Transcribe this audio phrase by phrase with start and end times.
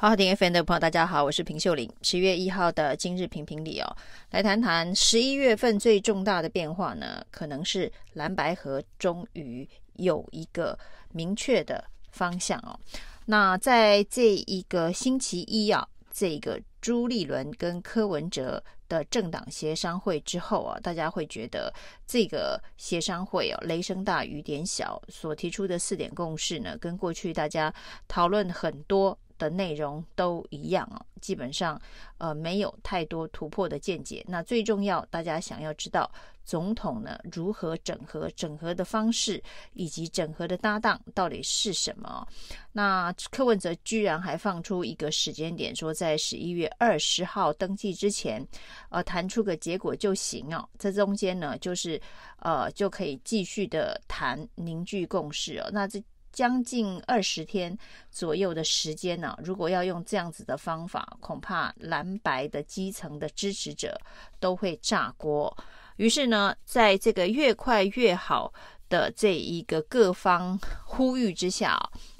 [0.00, 1.86] 好好听 FM 的朋友，大家好，我是平秀玲。
[2.00, 3.96] 十月一号的今日评评理哦，
[4.30, 10.78] 来谈谈十一月份最重大的变化呢，可能是蓝白合终于有一个
[11.12, 12.80] 明确的方向哦。
[13.26, 21.70] 那在这一个星期一啊，这个朱立伦跟柯文哲的政党协商会之后啊，大家会觉得
[22.06, 27.70] 这个协商会哦，雷声大雨点小，所提出的四点共识呢，跟过去大家
[28.08, 29.18] 讨论很多。
[29.40, 31.80] 的内容都一样啊，基本上
[32.18, 34.22] 呃没有太多突破的见解。
[34.28, 36.08] 那最重要，大家想要知道
[36.44, 42.26] 总统呢如何整合，整合的方式以及整合的搭档到底是什么？
[42.70, 48.46] 那柯文哲居然还放出一个时间点，说在十一月二十号登记之前，
[48.90, 50.68] 呃谈出个结果就行哦。
[50.78, 52.00] 这中间呢，就是
[52.40, 55.70] 呃就可以继续的谈凝聚共识哦。
[55.72, 56.02] 那这。
[56.32, 57.76] 将近二十天
[58.10, 64.00] 左右的时间呢、如果要用这样子的方法，恐怕蓝白的基层的支持者
[64.38, 65.56] 都会炸锅。
[65.96, 68.52] 于是呢，在这个越快越好
[68.88, 71.78] 的这一个各方呼吁之下，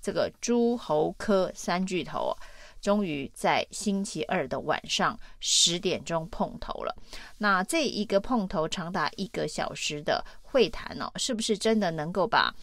[0.00, 2.36] 这个诸侯科三巨头
[2.80, 6.94] 终于在星期二的晚上十点钟碰头了。
[7.38, 12.54] 那这一个碰头长达一个小时的会谈呢、是不是真的能够把？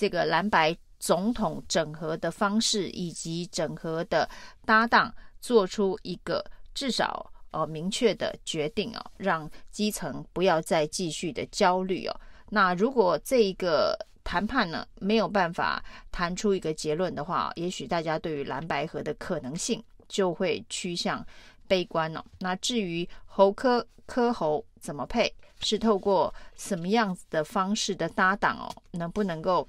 [0.00, 4.26] 这个蓝白总统整合的方式以及整合的
[4.64, 12.20] 搭档，做出一个至少呃明确的决定哦，让基层不要再继续的焦虑哦。
[12.48, 21.22] 那如果这一个谈判呢没有办法谈出一个结论的话，也许大家对于蓝白合的可能性就会趋向
[21.68, 22.24] 悲观了哦。
[22.38, 29.68] 那至于侯科科侯怎么配，是透过什么样子的方式的搭档哦，能不能够？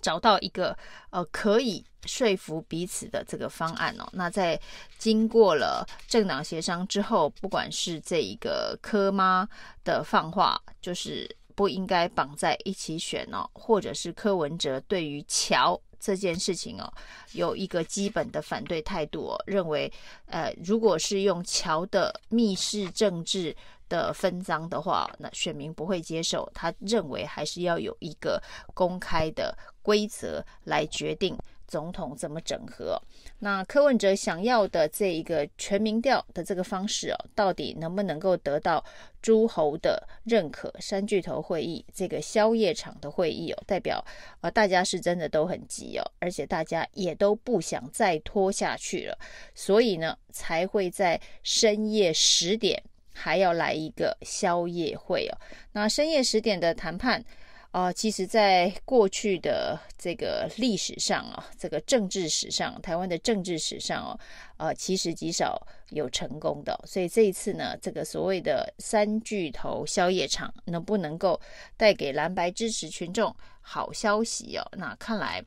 [0.00, 0.76] 找到一个
[1.10, 4.58] 呃可以说服彼此的这个方案哦，那在
[4.98, 9.48] 经过了政党协商之后，不管是这一个柯妈
[9.84, 16.90] 的放话，就是不应该绑在一起选哦，或者是柯文哲对于乔这件事情哦，
[17.32, 19.92] 有一个基本的反对态度哦，认为
[20.26, 23.54] 呃如果是用乔的密室政治。
[23.90, 26.48] 的分赃的话，那选民不会接受。
[26.54, 28.40] 他认为还是要有一个
[28.72, 29.52] 公开的
[29.82, 31.36] 规则来决定
[31.66, 33.00] 总统怎么整合。
[33.38, 38.84] 那柯文哲想要的这一个全民调的这个方式哦，到底能不能够得到
[39.22, 40.72] 诸侯的认可？
[40.80, 44.04] 三巨头会议这个宵夜场的会议哦，代表
[44.40, 49.18] 呃大家是真的都很急哦，而且大家也都不想再拖下去了，
[49.54, 52.82] 所以呢才会在深夜十点。
[53.12, 55.36] 还要来一个宵夜会哦。
[55.72, 57.22] 那深夜十点的谈判，
[57.72, 64.18] 呃，其实在过去的这个历史上啊，这个政治史上，台湾的政治史上哦，
[64.56, 66.76] 呃，其实极少有成功的。
[66.84, 71.40] 所以这一次呢，这个所谓的三巨头宵夜场，能不能够
[71.76, 74.66] 带给蓝白支持群众好消息哦？
[74.72, 75.40] 那看来，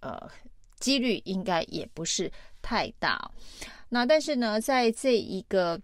[0.00, 0.28] 呃，
[0.80, 2.28] 几率应该也不是
[2.60, 3.30] 太大。
[3.90, 5.80] 那但是呢，在这一个。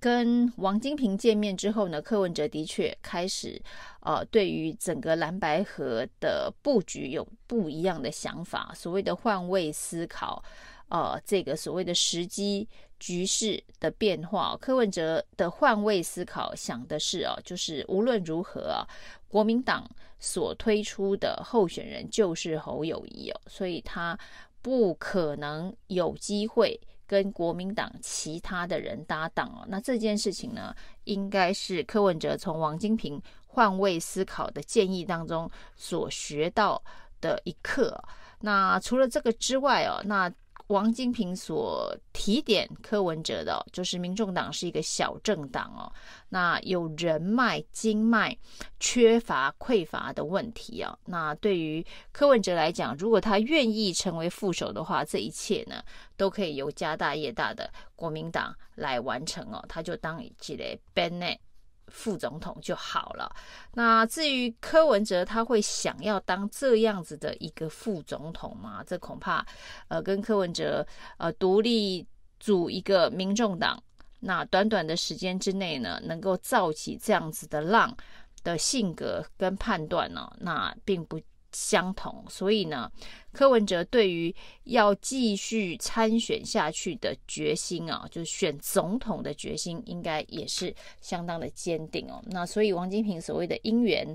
[0.00, 3.60] 跟王金平见面之后呢，柯文哲的确开始，
[4.00, 8.72] 呃，对于整个蓝白河的布局有不一样的想法。
[8.74, 10.42] 所谓的换位思考，
[10.88, 12.68] 呃，这个所谓的时机
[12.98, 18.86] 局势的变化，柯文哲的换位思考想的是哦，就是无论如何啊，
[19.28, 24.18] 国民党所推出的候选人就是侯友谊哦，所以他
[24.62, 26.80] 不可能有机会。
[27.06, 30.74] 跟国民党其他的人搭档哦，那这件事情呢，
[31.04, 36.82] 应该是柯文哲从王金平换位思考的建议当中所学到
[37.20, 38.02] 的一课。
[38.40, 40.32] 那除了这个之外哦，那。
[40.68, 45.92] 王金平所提点柯文哲的，就是民众党是一个小政党哦，
[46.28, 48.36] 那有人脉、经脉
[48.80, 50.98] 缺乏、匮乏的问题啊。
[51.04, 55.82] 那对于柯文哲来讲，如果他愿意成为副手的话，这一切呢，
[56.16, 59.64] 都可以由家大业大的国民党来完成哦。
[59.68, 61.40] 他就当一个班内。
[61.88, 63.34] 副总统就好了。
[63.72, 68.82] 那至于柯文哲，他会想要当这样子的一个副总统吗？
[68.86, 69.46] 这恐怕，
[69.88, 70.86] 呃，跟柯文哲
[71.18, 72.06] 呃独立
[72.38, 73.82] 组一个民众党，
[74.20, 77.96] 那短短的时间之内呢，能够造起这样子的浪
[78.42, 81.20] 的性格跟判断呢，那并不。
[81.56, 82.92] 相同，所以呢，
[83.32, 92.22] 柯文哲对于要继续参选下去的决心啊，就是选总统的决心，应该也是相当的坚定哦。
[92.26, 94.14] 那所以王金平所谓的姻缘，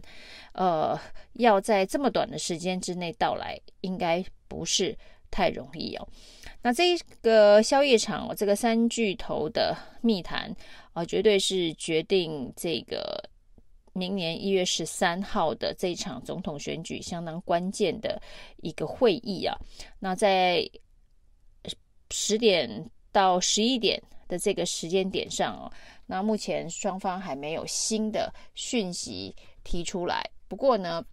[0.54, 0.96] 呃，
[1.34, 4.96] 要在这么短的时间之内到来，应该不是
[5.32, 6.08] 太容易哦。
[6.62, 10.56] 那这个宵夜场，这个三巨头的密谈
[10.94, 13.31] 啊，绝对是决定这个
[13.94, 18.22] 明年一月十三号的这场总统选举相当关键的
[18.58, 19.56] 一个会议啊。
[20.00, 20.70] 那在
[22.10, 25.72] 十点到十一点的这个时间点上哦，
[26.06, 30.24] 那目前双方还没有新的讯息提出来。
[30.48, 31.04] 不过呢，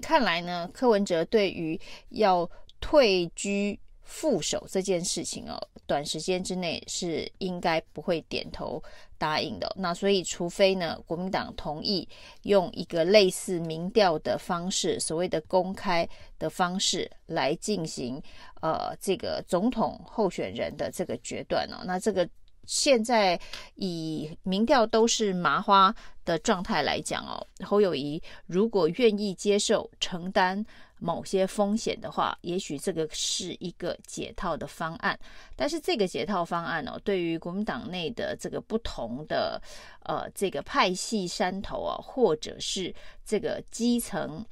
[0.00, 1.80] 看来呢，柯文哲对于
[2.10, 2.48] 要
[2.80, 8.82] 退居副手这件事情哦，短时间之内是应该不会点头
[9.18, 9.70] 答应的。
[9.76, 12.08] 那所以，除非呢，国民党同意
[12.44, 16.08] 用一个类似民调的方式，所谓的公开
[16.38, 18.22] 的方式来进行
[18.62, 22.26] 呃这个总统候选人的这个决断哦，那这个。
[22.68, 23.40] 现在
[23.76, 25.94] 以民调都是麻花
[26.24, 30.66] 的状态来讲哦，侯友宜如果愿意接受承担
[30.98, 35.18] 某些风险的话，也许这个是一个解套的方案。
[35.54, 39.60] 但是这个解套方案哦，对于国民党内的这个不同的
[40.04, 42.94] 呃这个派系山头啊，或者是
[43.24, 44.44] 这个基层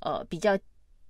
[0.00, 0.58] 呃比较。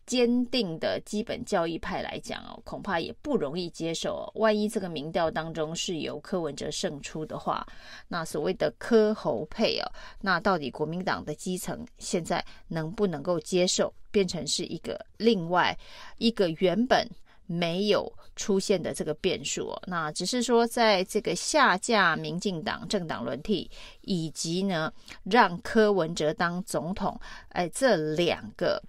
[0.05, 4.33] 坚定的基本教义派来讲哦，恐怕也不容易接受哦。
[4.35, 7.67] 万一这个民调当中是由柯文哲胜出的话，
[8.09, 9.87] 那所谓的柯侯配哦，
[10.21, 15.77] 那到底国民党的基层现在能不能够接受，变成是一个另外
[16.19, 17.09] 一个原本
[17.47, 19.83] 没有出现的这个变数哦？
[19.87, 23.71] 那只是说在这个下架民进党政党轮替，
[24.01, 24.93] 以及呢
[25.25, 27.19] 让柯文哲当总统，
[27.51, 28.83] 哎，这两个。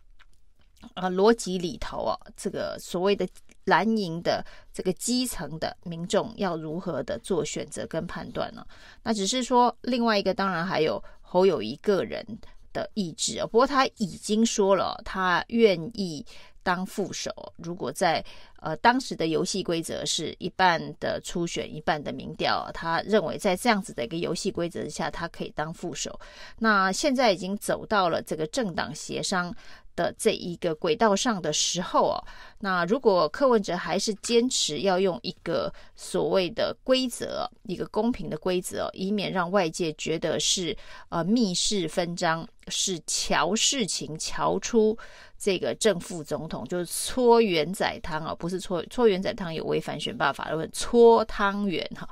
[0.94, 3.27] 啊，逻辑里头啊，这个所谓的
[3.65, 8.65] 蓝营的这个基层的民众要如何的做选择跟判断呢？
[9.03, 12.25] 那只是说另外一个，当然还有侯友谊个人
[12.74, 13.39] 的意志。
[13.44, 16.25] 不过他已经说了，他愿意
[16.62, 17.31] 当副手。
[17.57, 18.24] 如果在
[18.59, 26.19] 呃当时的游戏规则是一半的初选，一半的民调，他认为在这样子的一个游戏规则之下，他可以当副手。
[26.59, 29.56] 那现在已经走到了这个政党协商。
[29.95, 32.24] 的这一个轨道上的时候哦，
[32.60, 40.75] 那如果柯文哲还是坚持要用一个所谓的规则，一个公平的规则，以免让外界觉得是
[41.10, 44.98] 呃密室分赃，是乔事情乔出
[45.38, 52.07] 这个正副总统，就是搓圆仔汤啊，不是搓搓圆仔汤有违反选罢法的，搓汤圆哈，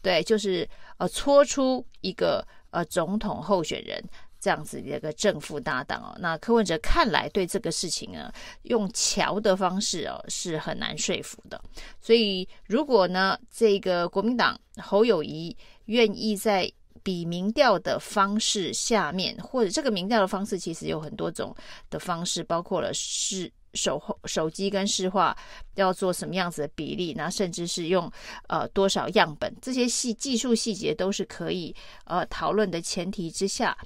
[0.00, 4.02] 对，就是呃搓出一个呃总统候选人。
[4.40, 8.32] 这样子一个正副搭档哦，那柯文哲看来对这个事情呢，
[8.62, 11.60] 用桥的方式哦是很难说服的。
[12.00, 15.56] 所以如果呢，这个国民党侯友宜
[15.86, 16.70] 愿意在
[17.02, 21.54] 比民调的方式下面，或者这个民调的方式其实有很多种
[21.90, 25.36] 的方式，包括了是手手机跟市话
[25.74, 28.10] 要做什么样子的比例，那甚至是用
[28.48, 31.74] 呃多少样本，这些细技术细节都是可以
[32.04, 33.76] 呃讨论的前提之下。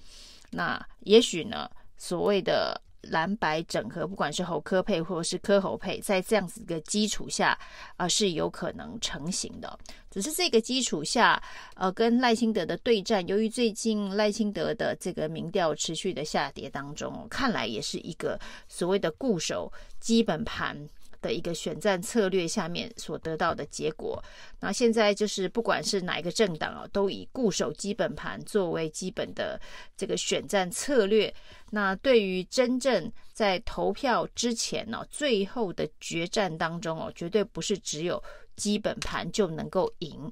[0.53, 7.59] 那也许呢，所谓的蓝白整合，不管是侯科配或者是柯侯配，在这样子的基础下
[7.97, 9.77] 啊、是有可能成型的。
[10.09, 11.43] 只是这个基础下，
[11.75, 18.39] 呃，跟赖清德的对战，由于最近赖清德的这个民调持续的下跌当中，看来也是一个
[18.69, 20.77] 所谓的固守基本盘。
[21.23, 24.23] 的一个选战策略下面所得到的结果，
[24.61, 29.59] 那现在就是不管是哪一个政党啊，都以固守基本盘作为基本的
[29.97, 31.33] 这个选战策略。
[31.71, 38.23] 那对于真正在投票之前呢，最后的决战当中哦，绝对不是只有
[38.57, 40.31] 基本盘就能够赢。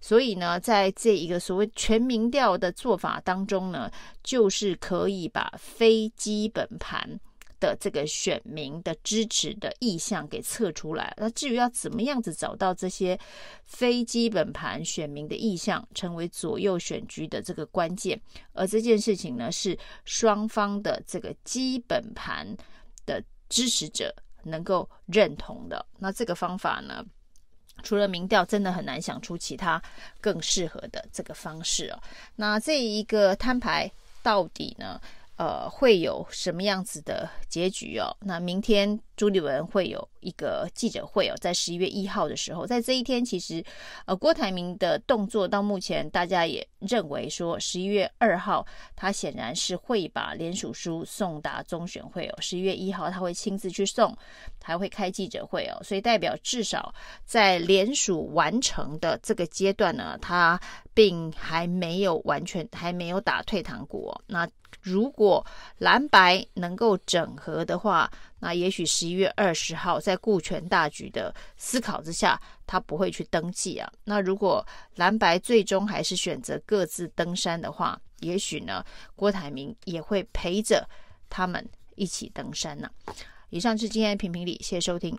[0.00, 3.90] 所以呢，在这一个所谓全民调的做法当中呢，
[4.22, 7.18] 就是可以把非基本盘。
[7.62, 13.16] 的这个选民的支持的意向给测出来，那至于要怎么样子找到这些
[13.62, 18.20] 非基本盘选民的意向，成为左右选举的这个关键，
[18.52, 22.44] 而这件事情呢，是双方的这个基本盘
[23.06, 25.86] 的支持者能够认同的。
[26.00, 27.04] 那这个方法呢，
[27.84, 29.80] 除了民调，真的很难想出其他
[30.20, 32.02] 更适合的这个方式哦。
[32.34, 33.88] 那这一个摊牌
[34.20, 35.00] 到底呢？
[35.42, 38.16] 呃，会有什么样子的结局哦？
[38.20, 43.62] 那明天朱立文会有一个记者会哦，在十一月一号的时候，在这一天，其实
[44.06, 48.66] 呃，郭台铭的动作到目前，大家也认为说，十一月二号
[48.96, 54.16] 他显然是会把联署书送达中选会哦，十一月一号他会亲自去送，
[54.62, 60.58] 还会开记者会哦，所以代表至少在联署完成的这个阶段呢，他
[60.94, 64.48] 并还没有完全还没有打退堂鼓，那。
[64.80, 65.46] 如果
[65.78, 68.10] 蓝白能够整合的话，
[68.44, 73.88] 那也许十一月二十号，在顾全大局的思考之下，他不会去登记啊。
[74.02, 78.84] 那如果蓝白最终还是选择各自登山的话，也许呢，
[79.14, 80.84] 郭台铭也会陪着
[81.30, 82.90] 他们一起登山呢、
[83.50, 85.16] 以上是今天的评评理，谢谢收听。